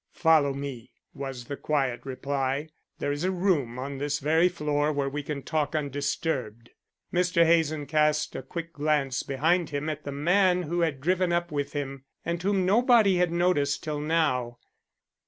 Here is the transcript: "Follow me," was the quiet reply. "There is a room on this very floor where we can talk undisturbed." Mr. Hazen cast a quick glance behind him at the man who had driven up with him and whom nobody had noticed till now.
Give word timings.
"Follow 0.15 0.51
me," 0.51 0.89
was 1.13 1.45
the 1.45 1.55
quiet 1.55 2.03
reply. 2.07 2.69
"There 2.97 3.11
is 3.11 3.23
a 3.23 3.29
room 3.29 3.77
on 3.77 3.99
this 3.99 4.17
very 4.17 4.49
floor 4.49 4.91
where 4.91 5.07
we 5.07 5.21
can 5.21 5.43
talk 5.43 5.75
undisturbed." 5.75 6.71
Mr. 7.13 7.45
Hazen 7.45 7.85
cast 7.85 8.35
a 8.35 8.41
quick 8.41 8.73
glance 8.73 9.21
behind 9.21 9.69
him 9.69 9.89
at 9.89 10.03
the 10.03 10.11
man 10.11 10.63
who 10.63 10.79
had 10.79 11.01
driven 11.01 11.31
up 11.31 11.51
with 11.51 11.73
him 11.73 12.03
and 12.25 12.41
whom 12.41 12.65
nobody 12.65 13.17
had 13.17 13.31
noticed 13.31 13.83
till 13.83 13.99
now. 14.01 14.57